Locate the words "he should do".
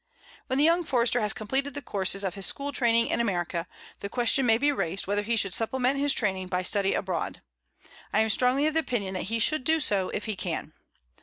9.29-9.79